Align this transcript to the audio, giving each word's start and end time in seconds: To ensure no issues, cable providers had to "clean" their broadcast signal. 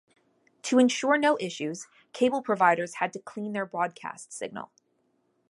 To 0.63 0.79
ensure 0.79 1.15
no 1.15 1.37
issues, 1.39 1.85
cable 2.11 2.41
providers 2.41 2.95
had 2.95 3.13
to 3.13 3.19
"clean" 3.19 3.53
their 3.53 3.67
broadcast 3.67 4.33
signal. 4.33 4.71